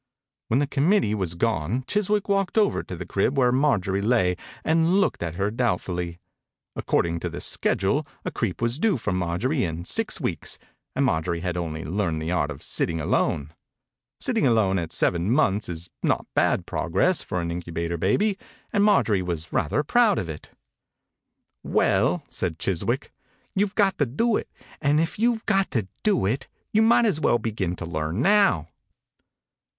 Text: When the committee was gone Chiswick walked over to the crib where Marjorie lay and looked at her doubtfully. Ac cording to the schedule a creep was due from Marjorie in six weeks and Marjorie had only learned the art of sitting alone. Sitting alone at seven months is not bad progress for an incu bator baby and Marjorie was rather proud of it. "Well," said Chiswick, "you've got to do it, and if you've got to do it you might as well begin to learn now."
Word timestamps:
When 0.47 0.57
the 0.59 0.65
committee 0.65 1.13
was 1.13 1.35
gone 1.35 1.83
Chiswick 1.85 2.27
walked 2.27 2.57
over 2.57 2.81
to 2.81 2.95
the 2.95 3.05
crib 3.05 3.37
where 3.37 3.51
Marjorie 3.51 4.01
lay 4.01 4.35
and 4.65 4.95
looked 4.99 5.21
at 5.21 5.35
her 5.35 5.51
doubtfully. 5.51 6.17
Ac 6.75 6.85
cording 6.87 7.19
to 7.19 7.29
the 7.29 7.39
schedule 7.39 8.07
a 8.25 8.31
creep 8.31 8.63
was 8.63 8.79
due 8.79 8.97
from 8.97 9.15
Marjorie 9.15 9.63
in 9.63 9.85
six 9.85 10.19
weeks 10.19 10.57
and 10.95 11.05
Marjorie 11.05 11.41
had 11.41 11.55
only 11.55 11.85
learned 11.85 12.19
the 12.19 12.31
art 12.31 12.49
of 12.49 12.63
sitting 12.63 12.99
alone. 12.99 13.53
Sitting 14.19 14.47
alone 14.47 14.79
at 14.79 14.91
seven 14.91 15.29
months 15.29 15.69
is 15.69 15.91
not 16.01 16.25
bad 16.33 16.65
progress 16.65 17.21
for 17.21 17.39
an 17.39 17.49
incu 17.51 17.71
bator 17.71 17.99
baby 17.99 18.39
and 18.73 18.83
Marjorie 18.83 19.21
was 19.21 19.53
rather 19.53 19.83
proud 19.83 20.17
of 20.17 20.27
it. 20.27 20.49
"Well," 21.61 22.23
said 22.27 22.57
Chiswick, 22.57 23.13
"you've 23.53 23.75
got 23.75 23.99
to 23.99 24.07
do 24.07 24.35
it, 24.35 24.49
and 24.81 24.99
if 24.99 25.19
you've 25.19 25.45
got 25.45 25.69
to 25.69 25.87
do 26.01 26.25
it 26.25 26.47
you 26.73 26.81
might 26.81 27.05
as 27.05 27.19
well 27.19 27.37
begin 27.37 27.75
to 27.75 27.85
learn 27.85 28.19
now." 28.23 28.67